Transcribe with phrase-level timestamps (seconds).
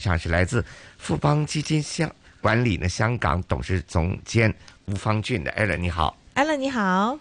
[0.00, 0.64] 上是来自
[0.98, 2.10] 富邦基金香
[2.40, 4.52] 管理的香港董事总监
[4.86, 7.18] 吴方俊的 Allen，你好，Allen 你好。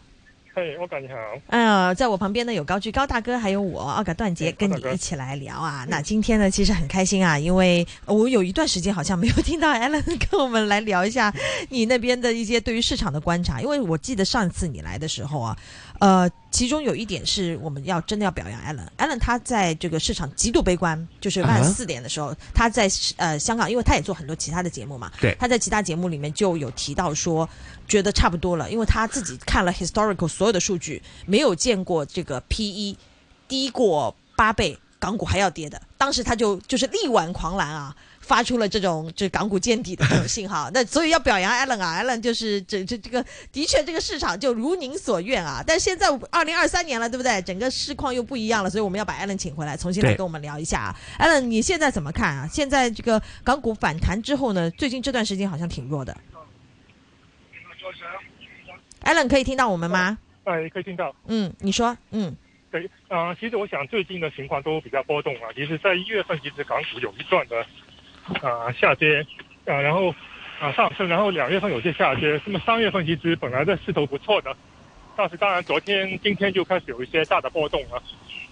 [0.52, 1.16] 嘿，我感你好。
[1.48, 5.86] 呃，在我旁边呢有高居高大哥，还有我奥嘎段杰，跟你一起来聊啊。
[5.88, 11.34] 那今天呢，其实很开心啊，因为我有一段时间好像没有听到 Allen 跟我们来聊一下
[11.70, 13.62] 你那边的一些对于市场的观察。
[13.62, 15.56] 因为我记得上一次你来的时候啊，
[16.00, 18.88] 呃，其中有一点是我们要真的要表扬 Allen。
[18.98, 27.48] Allen 他在这个市场极度悲观，就是晚上四点的时候，他在呃香港，因为他也做很多其他的节目嘛，对，他在其他节目里面就有提到说。
[27.90, 32.96] 觉得差不多了，因为他自己看了 historical 所有的数据，没有见过这个 P E
[33.48, 35.82] 低过八倍，港股还要跌的。
[35.98, 37.96] 当时他就就是力挽狂澜啊，
[38.30, 40.70] 发出了这种这港股见底的这种信号。
[40.72, 45.64] 那所以要表扬 Allen 啊，Allen 就是这这这个的确这个市场就如您所愿啊。
[45.66, 47.42] 但现在二零二三年了，对不对？
[47.42, 50.96] 整个市况又不一样了，所以我们要把 Allen 请回来，重新来跟我们聊一下。
[51.18, 52.48] Allen，你现在怎么看啊？
[52.48, 56.16] 现在这个港股反弹之后呢，最近这段时间好像挺弱的。
[59.04, 60.20] Allen 可以听到我们吗？
[60.44, 61.16] 哎，可以听到。
[61.26, 62.36] 嗯，你说，嗯，
[62.70, 65.50] 对，啊，其实我想最近的情况都比较波动啊。
[65.56, 67.66] 其实，在一月份，其实港股有一段的
[68.42, 69.26] 啊下跌，
[69.66, 70.14] 啊，然后
[70.60, 72.40] 啊上升，然后两月份有些下跌。
[72.46, 74.56] 那么三月份其实本来的势头不错的，
[75.16, 78.02] 但是当然昨天、今天就开始有一些大的波动了。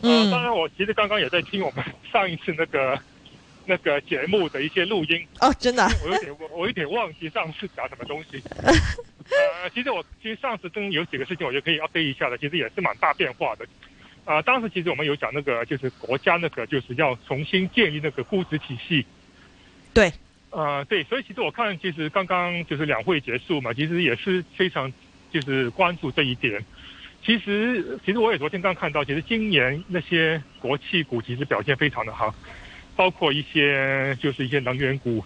[0.01, 2.99] 嗯，当然我其实刚刚也在听我们上一次那个
[3.65, 5.25] 那个节目的一些录音。
[5.41, 5.87] 哦，真的？
[6.05, 8.41] 我有点我我有点忘记上次讲什么东西。
[8.63, 13.65] 呃， 其实我其实上次真有几个事情，我觉得可以 update 一下的，其实也是蛮大变化的。
[14.23, 19.05] 啊，当时其实我们有讲那个，就是国家那个就是要重新建立那个估值体系。
[19.97, 20.13] 对。
[20.51, 24.91] 呃，对，所以其实我看，其实刚刚就是两会结束嘛，其实也是非常
[25.31, 26.63] 就是关注这一点。
[27.23, 32.33] 其实，其实我也昨天刚看到，其实今年那些国企股其实表现非常的好，
[32.95, 35.23] 包括一些就是一些能源股。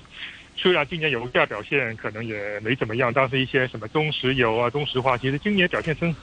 [0.55, 6.15] 虽然今年油价表现可能也没怎么样，但是一些什么中石油啊、中石化，其实今年表现升，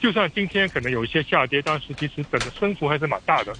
[0.00, 3.54] 就算今天可能有一些下跌，但是其实整个升幅还是蛮大的。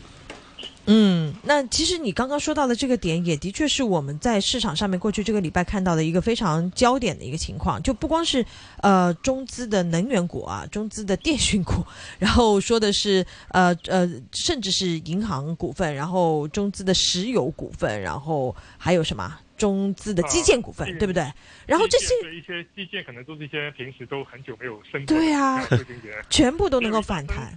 [0.86, 8.44] 嗯，那其实你刚刚说到的这个点，也的确是我们在市场上面过去这个礼拜看到的一个非常焦点的一个情况，就不光是
[8.82, 11.84] 呃中资的能源股啊、 中资的电讯股，
[12.18, 19.38] 然后说的是呃呃，甚至是银行股份，然后中资的石油股份，然后还有什么？
[19.56, 21.22] 中资的基建股份，对不对？
[21.66, 25.60] 然后这些一些基建可能都是一些平时都很久没有升过，对啊，
[26.30, 27.54] 全部都能够反弹。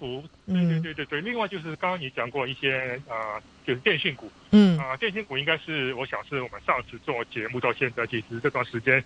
[0.48, 1.22] 嗯，对对对对。
[1.22, 9.04] 另外就是刚刚你讲过一些啊，就是电信股，嗯啊，电信股应该是我想是我们上次做节目到现在，其实这段时间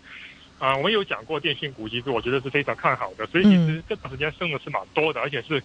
[0.59, 5.61] 啊，我们有讲过电信股，其实我觉得是非常看好的，所以其实这段时间升的是蛮多的，而且是。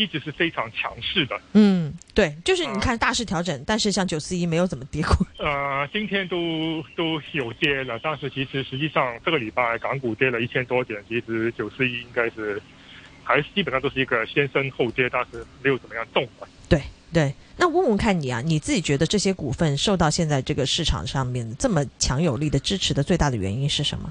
[0.00, 12.60] 一直是非常强势的，嗯，对，就是你看大势调整，但是像九四一没有怎么跌过，呃，今天都都有跌了，但是其实实际上这个礼拜港股跌了一千多点，其实九四一应该是
[13.22, 16.48] 还基本上都是一个先升后跌，但是没有怎么样动的。
[16.66, 16.80] 对
[17.12, 24.10] 对，那问问看你啊，你自己觉得这些股份受到现在这个市场上面这么强有力的支持的最大的原因是什么？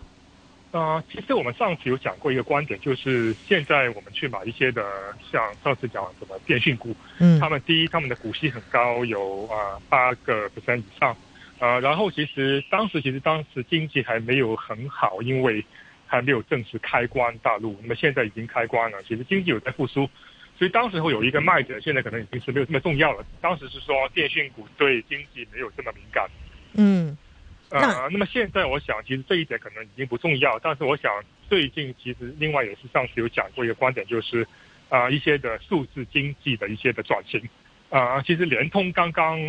[0.71, 4.85] 啊，其实我们上次有讲过一个观点，就是现在我们去买一些的，
[5.31, 11.17] 像上次讲什么电讯股，嗯，他们第一他们的股息很高，有啊八个 percent 以上，
[11.57, 15.65] 啊，然后其实当时其实当时经济还没有很好，因为
[16.05, 20.07] 还没有正式开关大陆，那么现在已经开关了，其实经济有在复苏，
[20.55, 23.25] 所以当时候有一个卖点，现在可能已经是没有这么重要了。
[23.41, 26.29] 当时是说电讯股对经济没有这么敏感，
[26.73, 27.17] 嗯。
[27.69, 30.57] 啊，那么现在我想，其实这一点可能已经不重要。
[30.59, 31.11] 但是我想，
[31.47, 34.47] 最近其实另外也是上次有讲过一个观点，就是
[34.89, 37.41] 啊，一些的数字经济的一些的转型。
[37.89, 39.39] 啊，其实联通刚刚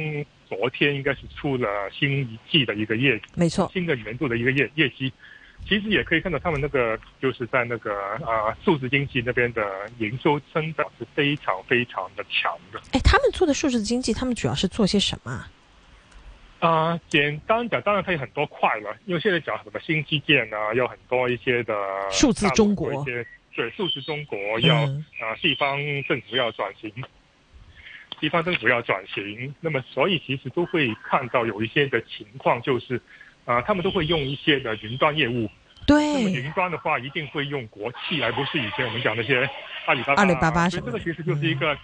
[0.48, 5.12] 昨天应该是出了新一季的一个业，没错，新的年度的一个业业绩。
[5.69, 7.94] 其实也可以看到他们那个就是在那个
[8.25, 9.62] 啊数字经济那边的
[9.98, 12.81] 营收增长是非常非常的强的。
[12.92, 15.47] 哎，他们做的数字经济，他们主要是做些什么？
[16.60, 21.75] 啊，简单讲，当然它有很多块了，因为现在讲什么新基建啊，有很多一些的
[22.11, 23.26] 数字中国一些，
[23.56, 26.93] 对，数字中国要啊，地方政府要转型，
[28.20, 33.00] 地方政府要转型，那么所以其实都会看到有一些的情况，就是
[33.46, 35.49] 啊，他们都会用一些的云端业务，
[35.87, 39.49] 对，那么云端的话一定会用国企，而不是以前我们讲那些
[39.87, 41.75] 阿里巴巴，阿里巴巴所以这个其实就是一个。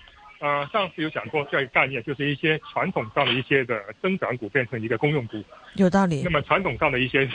[0.40, 5.42] 呃，上次有讲过这个概念，就是一些传统上的一些的增长股变成一个公用股，
[5.74, 6.22] 有道理。
[6.22, 7.28] 那么传统上的一些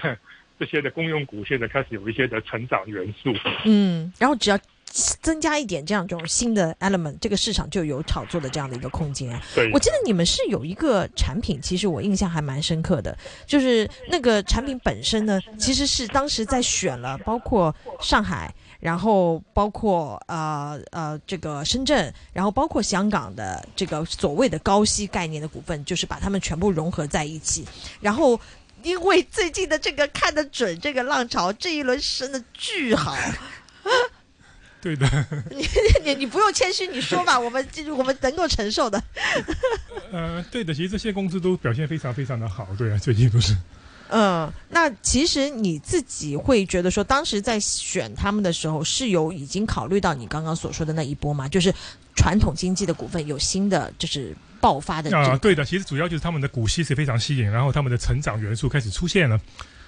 [0.60, 3.34] 这些的公用股，现在开始有一些的成长元素。
[3.66, 9.36] 嗯，然后只要增加一点这样这种新的 element，这个市场就有炒作的这样的一个空间。
[9.56, 27.66] 对我记得你们是有一个产品，其实我印象还蛮深刻的，就是那个产品本身呢，其实是当时在选了包括上海，然后包括呃呃这个深圳，然后包括香港的这个所谓的高息概念的股份，就是把它们全部融合在一起，
[28.02, 28.38] 然后。
[28.84, 33.16] 因为最近的这个看得准，这个浪潮这一轮升的巨好，
[34.82, 35.08] 对的，
[35.56, 35.64] 你
[36.04, 37.64] 你你不用谦虚，你说吧，我们
[37.96, 39.00] 我们能够承受的。
[40.12, 43.56] 呃，对的，其实这些公司都表现非常非常的好，对啊，最近都是。
[44.12, 51.48] 嗯，那其实你自己会觉得说，当时在选他们的时候，是有已经考虑到你刚刚所说的那一波吗？
[51.48, 51.74] 就是
[52.14, 59.40] 传统经济的股份有新的就是爆发的啊，对的，其实主要就是他们的股息是非常吸引，然后他们的成长元素开始出现了。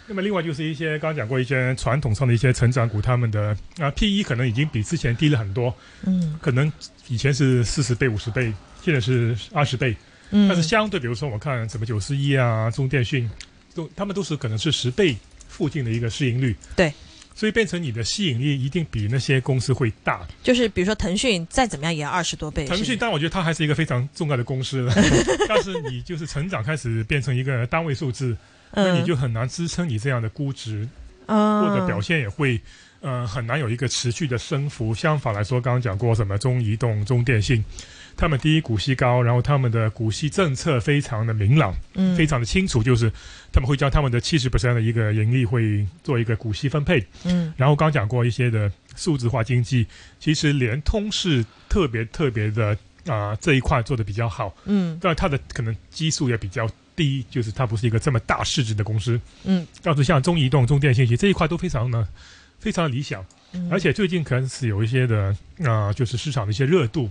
[0.08, 6.72] 那么另外就是一些刚刚讲过一些传统上的一些成长股，他们的啊 P E 可能已经比之前低了很多，嗯，可能
[7.10, 9.96] 以前是四十倍、五十倍，现在是二十倍，
[10.32, 13.30] 嗯，但是相对，比如说我看什么九四一啊、中电讯。
[13.76, 15.16] 都他们都是可能是十倍
[15.48, 16.94] 附近的一个市盈率，对，
[17.36, 20.26] 所以变成你的吸引力一定比那些公司会大。
[20.42, 22.66] 就是比如说腾讯再怎么样也要二十多倍。
[22.66, 24.94] 腾讯，但我觉得它还是一个非常重要的公司了。
[25.48, 28.36] 但是你就是成长开始变成一个单位数字，
[28.74, 30.88] 那你就很难支撑你这样的估值，
[31.28, 32.60] 或者表现也会
[33.04, 34.96] 呃很难有一个持续的升幅。
[34.96, 37.64] 相反来说，刚刚讲过什么中移动、中电信。
[38.16, 43.12] 他们第一股息高，然后他们的股息政策非常的明朗，嗯，非常的清楚，就是
[43.52, 49.88] 他们会将他们的七十 percent 的一个盈利会做一个股息分配，嗯，然后刚讲过一些的数字化经济，
[50.20, 52.78] 其实联通是特别特别的
[53.08, 62.08] 啊这一块做的比较好，嗯，但它的可能基数也比较低，就是它不是一个这么大市值的公司，嗯，倒是像中移动、中电信息这一块都非常的
[62.64, 67.10] 非常理想，嗯而且最近可能是有一些的啊，就是市场的一些热度。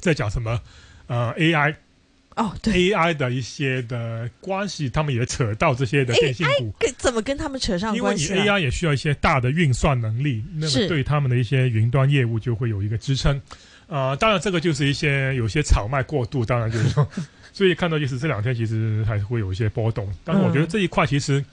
[0.00, 0.58] 在讲什么？
[1.08, 1.74] 呃，AI
[2.36, 6.72] 哦，对，AI 的一些的关系，他们也扯到这些的电信股。
[6.78, 8.28] 跟怎么跟他们扯上关系？
[8.28, 13.38] 因为你 AI 也需要一些大的运算能力，那么对他们的一些云端业务就会有一个支撑。
[13.88, 17.06] 啊，当然这个就是一些有些炒卖过度，当然就是说，
[17.52, 20.10] 所以看到就是这两天其实还是会有一些波动。
[20.24, 21.44] 但是我觉得这一块其实，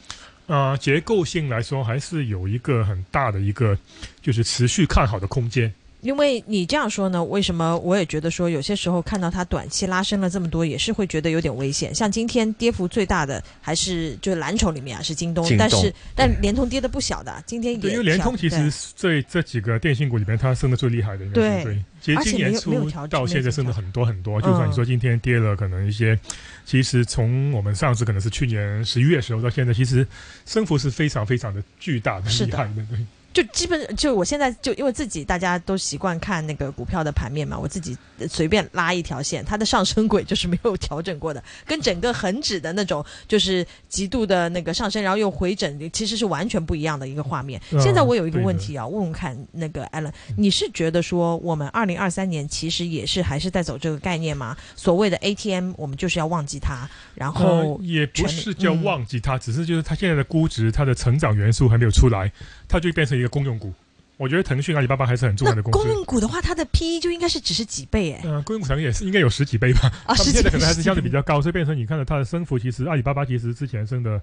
[0.49, 3.77] 啊，结构性来说还是有一个很大的一个
[4.19, 5.71] 就是持续看好的空间。
[6.01, 11.93] 因为你这样说呢，为什么我也觉得说有些时候看到它短期拉升了这么多，也是会觉得有点危险。
[11.93, 24.41] 像今天跌幅最大的还是就是蓝筹里面啊，是京东，但是但联通跌的不小的，今天也对，因为联通其实这这几个电信股里面，它升的最厉害的，对对，其实今年初到现在升的很多很多。
[24.41, 26.17] 就算你说今天跌了，可能一些，
[26.65, 30.07] 其实从我们上次可能是去年十一月时候到现在，其实
[30.45, 32.97] 升幅是非常非常的巨大的，厉害的，对。
[33.39, 37.97] 就基本就我现在就因为自己大家都习惯看那个股票的盘面嘛，我自己
[38.27, 47.61] 随便拉一条线，它的上升轨就是没有调整过的，跟整个恒指的那种就是极度的那个上升，然后又回整，其实是完全不一样的一个画面。
[47.79, 54.57] 现在我有一个问题啊，问问看那个 Allen，你是觉得说我们二零二三年其实也是还是在走这个概念吗？
[54.75, 62.29] 所谓的 ATM，我们就是要忘记它，然后也不是叫忘记它，只是就是它现在的估值，它的成长元素还没有出来。
[62.71, 63.73] 它就变成一个公用股，
[64.17, 65.79] 我觉得腾讯、阿里巴巴还是很重要的公司。
[65.79, 68.21] 公用股的话，它的 P E 就应该是只是几倍哎。
[68.25, 69.91] 嗯，公用股可能也是应该有十几倍吧。
[70.05, 74.21] 啊， 现在可能还是相对比较高，所以变成你看到它的升幅，其实阿里巴巴其实之前升的，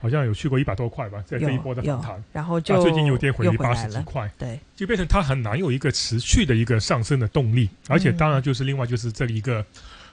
[0.00, 9.64] 好像有去过一百多块吧，在这一波的反弹，然后就最近又跌回八十几块，对，就变成它很难有一个持续的一个上升的动力，而且当然就是另外就是这一个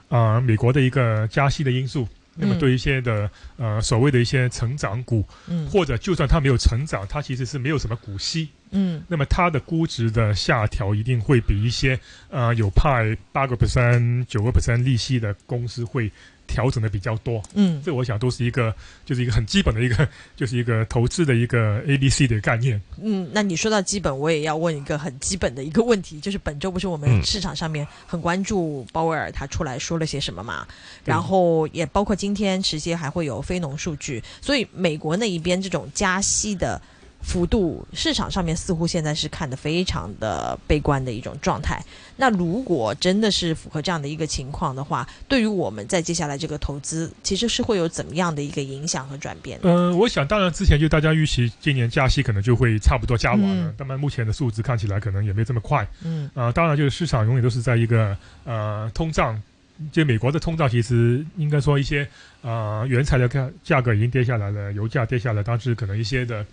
[0.08, 2.08] 啊美国的一个加息的因素。
[2.36, 12.00] 那么对一些的呃所谓的一些成长股，嗯，或者就算它没有成长，它其实是没有什么股息，嗯，那么它的估值的下调一定会比一些
[12.30, 16.12] 呃有派八个 percent、九个 percent 利息的公司会。
[16.48, 18.74] 调整的比较多，嗯，这我想都是一个，
[19.06, 22.82] 就是一个很基本的一个， 就是一个投资的一个 A B C 的概念。
[23.02, 30.68] 嗯，那你说到基本，我也要问一个很基本的一个问题， 就是本周不是我们市场上面很关注鲍威尔他出来说了些什么嘛？
[31.04, 36.82] 然后也包括今天直接还会有非农数据，所以美国那一边这种加息的。
[37.26, 41.84] 幅度市场上面似乎现在是看的非常的悲观的一种状态。
[42.18, 49.60] 那如果真的是符合这样的一个情况的话，对于我们在接下来这个投资，其实是会有怎么样的一个影响和转变？
[49.64, 55.86] 嗯，我想当然之前就大家预期今年加息可能就会差不多加完了，那么目前的数字看起来可能也没这么快。
[56.04, 59.42] 嗯啊，当然就是市场永远都是在一个呃通胀，
[59.92, 62.08] 就美国的通胀其实应该说一些
[62.44, 66.46] 呃原材料价价格已经跌下来了，油价跌下来，当时可能一些的。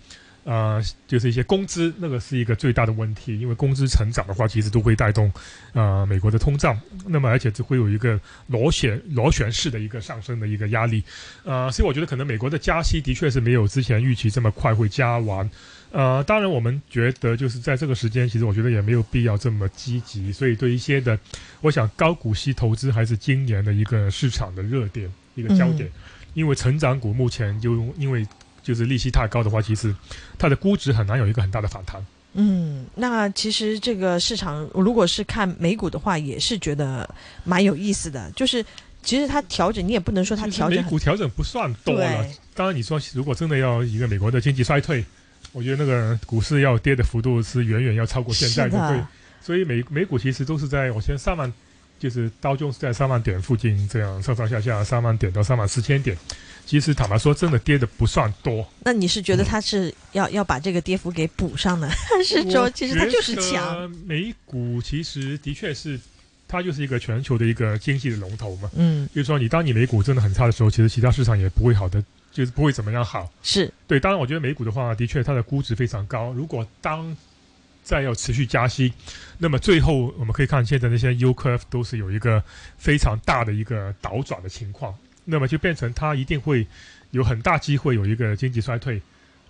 [0.45, 5.31] 呃，就是一些工资，那个是一个最大的问题，因为工资成长的话，其实都会带动
[5.71, 11.01] 呃美国的通胀，那么而且就会有一个螺旋螺旋式的一个上升的一个压力，
[11.45, 15.49] 呃，所以我觉得可能美国的加息的确是没有之前预期这么快会加完，
[15.91, 21.17] 呃，当然我们觉得就是在这个时间，其实我觉得也没有必要这么积极，所以对一些的，
[21.61, 25.89] 我想高股息投资还是今年的一个市场的热点一个焦点，
[26.33, 28.27] 因为成长股目前就因为。
[28.63, 29.93] 就是利息太高的话，其实
[30.39, 32.03] 它的估值很难有一个很大的反弹。
[32.35, 37.07] 嗯，那其实这个市场如果是看美股的话，也是觉得
[37.43, 38.31] 蛮有意思的。
[38.31, 38.65] 就是
[39.03, 40.81] 其实它调整，你也不能说它调整。
[40.81, 42.25] 美股调整不算多了。
[42.55, 45.05] 当然，你说如果真的要一个美国的经济衰退，
[45.51, 48.89] 我觉得那个股市要跌的幅度是远远要超过现在的。
[48.89, 48.99] 对，
[49.39, 51.53] 所以美美股其实都是在我先上万，
[52.03, 56.17] 就是刀中是在三万点附近这样上上下下，三万点到三万四千点。
[56.65, 58.67] 其实坦白说，真的跌的不算多。
[58.83, 63.89] 那你是觉得它是要要把这个跌幅给补上呢，还 是说其实它就是强？
[64.05, 65.97] 美股其实的确是，
[66.45, 68.69] 它就是一个全球的一个经济的龙头嘛。
[68.75, 73.31] 嗯，就是说，你当你美股真的很差的时候，其实其他市场也不会好的，就是不会怎么样好。
[73.43, 76.33] 是对，当然我觉得美股的话，的确它的估值非常高。
[76.33, 77.15] 如果当
[77.83, 78.93] 再要持续加息，
[79.37, 82.43] 那么最后我们可以看现在那些 U 克都是有一个
[82.77, 84.95] 非常大的一个倒转的情况。
[85.25, 86.67] 那么就变成它一定会
[87.11, 89.01] 有很大机会有一个经济衰退。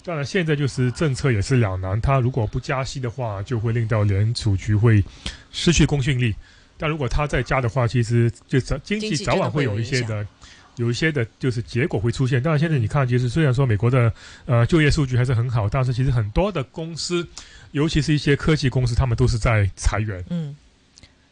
[0.03, 1.99] 当然，现在就是政策也是两难。
[2.01, 5.03] 它如果不加息的话，就会令到联储局会
[5.51, 6.31] 失去公信力；
[6.77, 10.27] 但如果它再加的话，其实就早经济早晚会有一些的，
[10.75, 12.43] 有一些的就是结果会出现。
[12.43, 14.13] 当然，现在你看，其实虽然说美国的
[14.45, 17.25] 呃就业数据还是很好，但是其实很多的公司，
[17.73, 20.23] 尤其是一些科技公司，他们都是在裁员。
[20.29, 20.55] 嗯。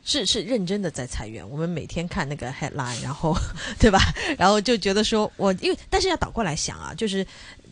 [0.03, 3.37] 是是认真的在裁员，我们每天看那个 headline，然后
[3.77, 3.99] 对吧？
[4.35, 7.23] 然后就觉得说，我因为但是要倒过来想啊，就是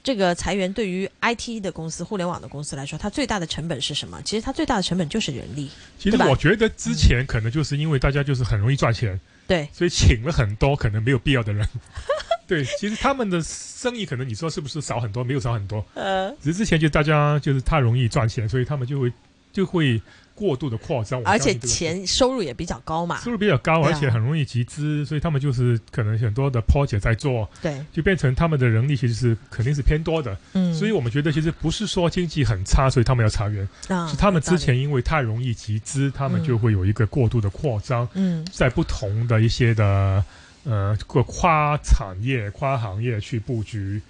[0.04, 4.22] 这个裁员对于 IT 的公司、互联网的公司来说，它最大的成本是什么？
[4.24, 5.72] 其实它最大的成本就是人力。
[5.98, 11.68] 其实我觉得之前可能就是因为大家就是很容易赚钱，对，所以请了很多可能没有必要的人。
[12.50, 15.24] 对，其实他们的生意可能你说是不是少很多？
[15.24, 19.14] 没有少很多，呃，只是之前就大家就是太容易赚钱，所以他们就会
[19.54, 20.02] 就会。
[20.40, 33.68] 过度的扩张，而且钱收入也比较高嘛，收入比较高，而且很容易集资，所以他们就是可能很多的 project 在做，对，就变成他们的人力其实是肯定是偏多的，嗯，所以我们觉得其实不是说经济很差，所以他们要裁员，
[34.10, 40.24] 是他们之前因为太容易集资，他们就会有一个过度的扩张，嗯，在不同的一些的
[40.64, 44.02] 呃跨产业、跨行业去布局。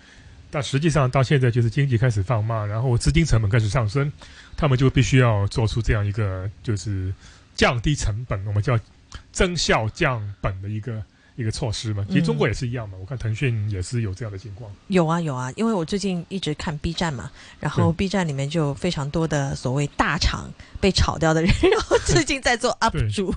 [0.52, 4.12] 但实际上到现在就是经济开始放慢，然后资金成本开始上升，
[4.58, 7.14] 他们就必须要做出这样一个就是
[7.54, 8.80] 降低成本，我们叫
[9.32, 11.04] 增效降本的一个
[11.36, 12.04] 一个措施嘛。
[12.10, 14.72] 其实中国也是一样嘛，我看腾讯也是有这样的情况。
[14.88, 17.30] 有啊有啊，因为我最近一直看 B 站嘛，
[17.60, 20.52] 然后 B 站里面就非常多的所谓大厂
[20.82, 23.32] 被炒掉的人，然后最近在做 UP 主。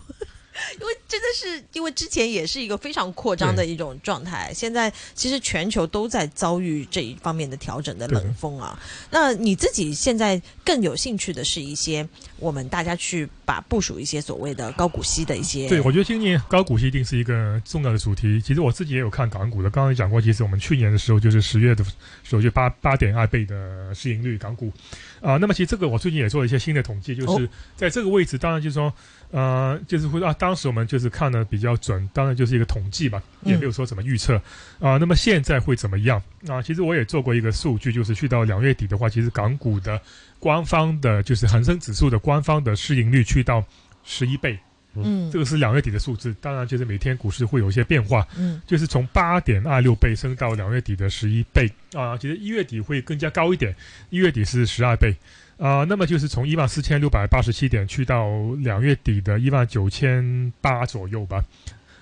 [0.80, 8.78] 因为真的是，因为之前也是一个非常扩张的一种状态，现在其实全球都在遭遇这一方面的调整的冷风啊。
[9.10, 12.06] 那你自己现在更有兴趣的是一些
[12.38, 15.68] 我们大家去把部署一些所谓的高股息的一些。
[15.68, 18.40] 对，我觉得今年高股息一定是一个重要的主题。
[18.40, 21.84] 其实我自己也有看港股的，刚刚也讲过，其实我们去年的时候就是十月的
[22.22, 24.72] 时候就八八点二倍的市盈率港股
[25.20, 25.36] 啊。
[25.36, 28.90] 那么其实这个我最近也做了一些新的统计，就是在这个位置，当然就是说。
[29.32, 34.36] 呃，就是会啊，当时我们就是看的比较准，当然就是一个统计吧，也没有说怎么预测
[34.78, 34.98] 啊。
[34.98, 36.60] 那么现在会怎么样啊？
[36.60, 39.98] 其实我也做过一个数据，就是去到两月底的话，其实港股的
[40.38, 43.64] 官方的，就是恒生指数的官方的市盈率去到
[44.04, 44.58] 十一倍，
[44.94, 46.34] 嗯，这个是两月底的数字。
[46.40, 52.16] 当然，就是每天股市会有一些变化，嗯，就是从八点二六倍升到两月底的十一倍啊。
[52.16, 53.74] 其实一月底会更加高一点，
[54.10, 55.14] 一月底是十二倍。
[55.58, 58.26] 啊，那么就是从一万四千六百八十七点去到
[58.58, 61.40] 两月底的一万九千八左右吧，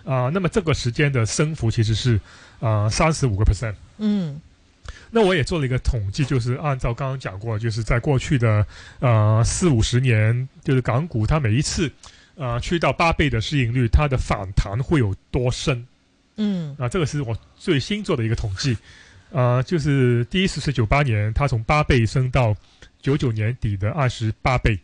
[0.02, 2.18] 啊，那么这个时间的升幅其实是
[2.59, 3.75] 啊三十五个 percent。
[3.99, 4.40] 嗯，
[5.11, 8.66] 那我也做了一个统计，就是按照刚刚讲过，就是在过去的
[8.99, 11.90] 呃四五十年，就是港股它每一次
[12.35, 15.87] 呃去到八倍的市盈率，它的反弹会有多深？
[16.37, 18.76] 嗯，啊，这个是我最新做的一个统计，
[19.30, 22.56] 呃，就是第一次是九八年，它从八倍升到。
[23.02, 24.78] 九九年底的二十八倍，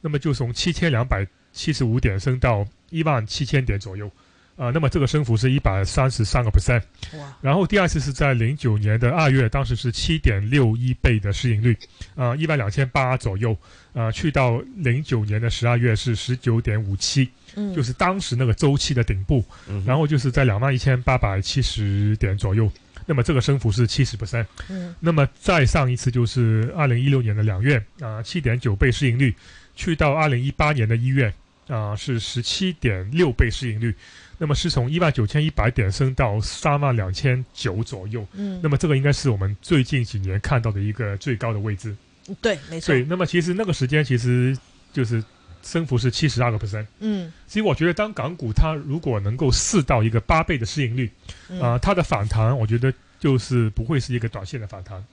[0.00, 4.10] 那么就从七千两百七十五点升到一万七千点左右，
[4.56, 6.82] 啊，那么这个升幅是一百三十三个 percent。
[7.18, 7.36] 哇！
[7.40, 11.76] 然后第二次是在零九年的二月，当时是七点六一倍的市盈率，
[12.14, 13.56] 啊，一万两千八左右，
[13.92, 19.44] 啊，去到零九年的十二月是十九点五七，嗯，就是当时那个周期的顶部，
[19.84, 22.70] 然后就是在两万一千八百七十点左右。
[23.06, 24.46] 那么这个升幅是七十 percent。
[24.70, 29.34] 嗯那么再上一次就是二零一六年的两月啊，七点九倍市盈率，
[29.76, 31.30] 去到二零一八年的一月
[31.68, 33.94] 啊是十七点六倍市盈率，
[34.38, 38.26] 那么是从一万九千一百点升到三万两千九左右。
[38.32, 41.96] 嗯，那么这个应该是我们最近几年看到的一个最高的位置。
[42.40, 44.56] 对，没错，对，那么其实那个时间其实
[44.92, 45.22] 就是
[45.62, 46.86] 升幅是七十二个 percent。
[47.00, 51.10] 嗯所以我觉得，当港股它如果能够试到一个八倍的市盈率，
[51.48, 55.04] 嗯啊、它的反弹，我觉得就是不会是一个短线的反弹。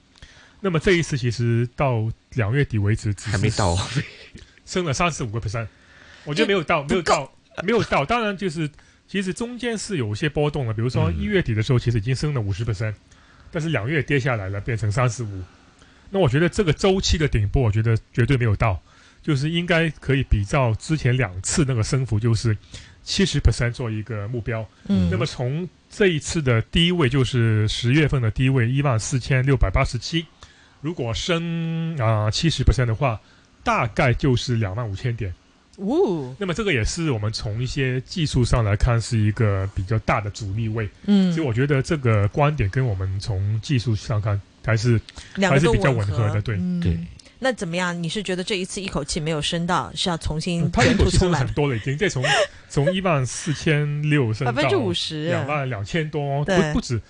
[0.60, 3.76] 那么这一次其实到两月底为止，只是还没到，
[4.64, 5.66] 升了三十五个 percent，
[6.24, 8.04] 我觉得没有到，没有到，没有到。
[8.04, 8.70] 当然就是
[9.06, 12.94] 其实中间是有一些波动的，比如说嗯一月底的时候，其实已经升了五十 percent，
[13.50, 15.42] 但是两月跌下来了，变成三十五。
[16.10, 18.80] 那我觉得这个周期的顶部，我觉得绝对没有到，
[19.22, 22.56] 就是应该可以比照之前两次那个升幅，就是
[23.02, 24.68] 七十 percent 做一个目标。
[24.88, 30.26] 嗯，那么从这一次的低位，就是十月份的低位一万四千六百八十七，
[30.80, 33.20] 如果升啊七十 percent 的话，
[33.64, 35.34] 大概就是两万五千点。
[35.82, 45.00] 呜，那么这个也是我们从一些技术上来看是一个比较大的阻力位，嗯所以，我觉得这个观点跟我们从技术上看还是
[45.36, 46.98] 还是比较吻吻合的对嗯对。
[47.44, 48.00] 那怎么样？
[48.00, 51.48] 你是觉得这一次一口气没有升到，是要重新他一卷土重来口气升了很？
[51.54, 52.24] 多了，已经再从
[52.70, 57.00] 从一万四千六升到百分之五十，两万两千多，对不不止。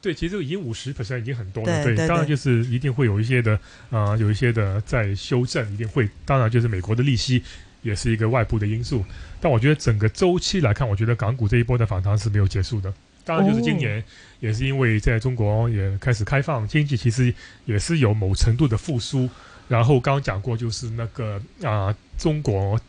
[0.00, 1.84] 对，其实已经五十 percent 已经很多了。
[1.84, 3.56] 对对对当然就是一定会有一些的
[3.90, 6.08] 啊、有一些的在修正，一定会。
[6.24, 7.40] 当然就是美国的利息
[7.82, 9.04] 也是一个外部的因素，
[9.40, 12.92] 但我觉得整个周期来看，我觉得港股这一波的反弹是没有结束的。
[13.24, 14.02] 当然就是今年
[14.40, 17.32] 也是因为在中国也开始开放，经济其实
[17.66, 19.28] 也是有某程度的复苏。
[19.68, 22.80] 然后刚刚讲过，就是那个啊、中国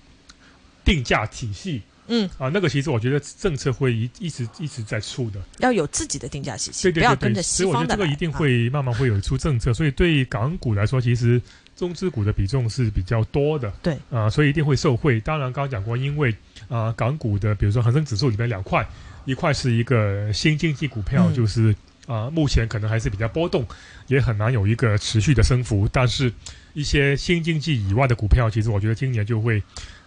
[0.83, 5.41] 定价体系嗯，啊，那个其实我觉得政策会一一直一直在出的。
[5.59, 7.81] 要有自己的定价体系，对对对对，不要跟着所以我觉。
[7.83, 11.41] 得这个一定啊会慢慢会有出政策，所以对港股来说，其实
[11.75, 13.71] 中资股的比重是比较多的。
[13.81, 15.19] 对啊、所以一定会受惠。
[15.21, 16.35] 当然，刚刚讲过，因为
[16.67, 18.85] 啊、港股的比如说恒生指数里面两块，
[19.25, 21.73] 一块是一个新经济股票，嗯就是
[22.05, 23.65] 啊、目前可能还是比较波动，
[24.07, 25.87] 也很难有一个持续的升幅。
[25.91, 26.33] 但是，
[26.73, 29.63] 一些新经济以外的股票，其实我觉得今年就会。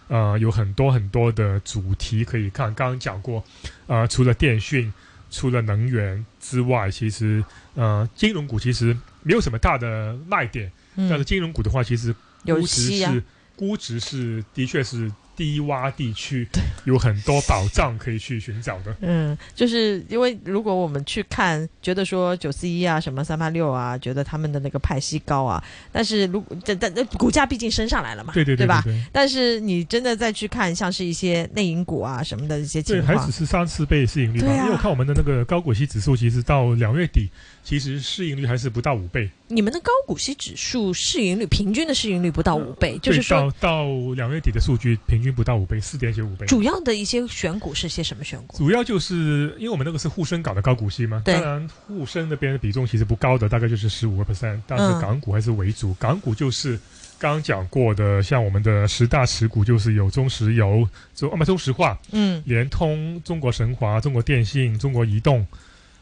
[0.07, 2.73] 呃，有很多很多的主题可以看。
[2.73, 3.43] 刚刚讲过，
[3.87, 4.93] 呃，除了电讯、
[5.29, 7.43] 除了能源之外，其实
[7.75, 10.71] 呃，金融股其实没有什么大的卖点。
[10.95, 13.23] 嗯但是金融股的话，其实有估值是
[13.55, 16.45] 估值是的确是低洼地区，
[16.85, 18.93] 有很多宝藏可以去寻找的。
[19.01, 28.81] 嗯，就是因为如果我们去看，觉得说九四一啊、什么三八六啊，觉得他们的那个派息高啊，但是如果但但但股价毕竟升上来了嘛，对对对吧？
[28.83, 34.47] 对但是你真的再去看，像是一些内银股啊什么的一些对，情况还只，是三四倍市盈率吧。
[34.47, 37.29] 因为我看我们的那个高股息指数，其实到两月底，
[37.63, 39.29] 其实市盈率还是不到五倍。
[39.49, 46.45] 你们的高股息指数市盈率平均的市盈率不到五倍，就是说到到两月底的数据平均不到五倍，四点九五倍。
[46.47, 48.57] 主要的一些选股是些什么选股？
[48.57, 55.93] 主要就是因为我们那个是沪深港的高股息嘛，对当然沪深那边的比重其实不高的，大概就是十五个 percent，但嗯是港股还是为主。
[55.97, 56.77] 港股就是
[57.17, 65.47] 刚刚讲过的，像我们的十大持股就是有中石油、中啊不中石化、嗯联通、中国神华、中国电信、中国移动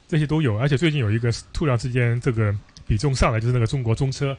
[0.08, 2.56] 这些都有，而且最近有一个突然之间这个
[2.88, 4.38] 比重上来，就是那个中国中车，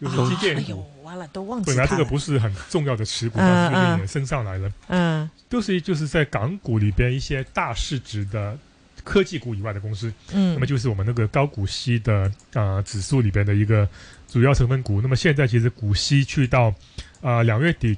[0.00, 0.70] 就是基建股。
[0.70, 4.72] 呦，完了都忘记本来这个不是很重要的持股，嗯但是最嗯近也升上来了。
[4.88, 8.58] 嗯都是就是在港股里边一些大市值的
[9.02, 13.88] 科技股以外的公司，嗯，那么就是我们那个高股息的啊、呃指数里边的一个
[14.28, 15.00] 主要成分股。
[15.00, 16.74] 那么现在其实股息去到
[17.22, 17.96] 啊两、月底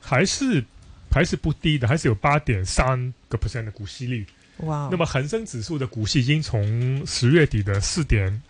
[0.00, 0.64] 还是
[1.10, 4.26] 还是不低的，还是有八点三个 percent 的股息率。
[4.60, 8.42] 哇哦，那么恒生指数的股息已经从十月底的四点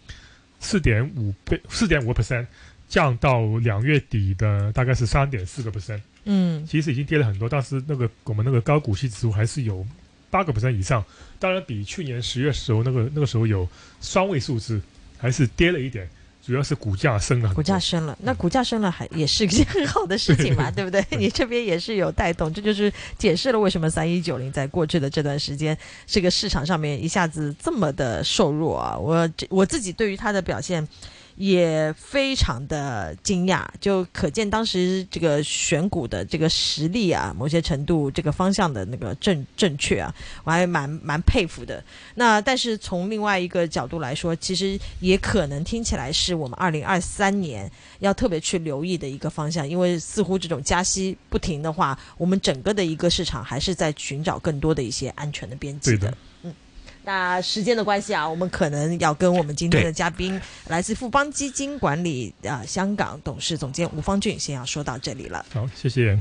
[0.61, 2.47] 四点五倍四点五个 percent
[2.89, 6.01] 降到两月底的大概是三点四个 percent。
[6.25, 6.67] 嗯。
[6.67, 9.87] 其实已经跌了很多，但是那个我们那个高股息指数还是有
[10.31, 11.05] 八个 percent 以上，
[11.39, 13.69] 当然比去年十月时候那个那个时候有
[14.01, 14.81] 双位数字，
[15.19, 16.09] 还是跌了一点，
[16.47, 17.53] 主要是股价升了。
[17.55, 21.05] 股价升了，那股价升了还也是一件很好的事情嘛， 对不对？
[21.19, 28.97] 你这边也是有带动，这就是解释了为什么三一九零在过去的这段时间，这个市场上面一下子这么的瘦弱啊。
[28.97, 30.87] 我这我自己对于它的表现。
[31.37, 40.13] 也非常的惊讶，就可见当时这个选股的这个实力啊，某些程度这个方向的那个正正确啊，
[40.45, 41.83] 我还蛮蛮佩服的。
[42.15, 56.17] 那但是从另外一个角度来说，其实也可能听起来是我们二零二三年要特别去留意的一个方向，因为似乎这种加息不停的话，我们整个的一个市场还是在寻找更多的一些安全的边际的。
[57.07, 65.47] 那时间的关系啊，我们可能要跟我们今天的嘉宾，来自富邦基金管理啊、香港董事总监吴方俊，先要说到这里了。
[65.55, 66.19] 好，谢谢。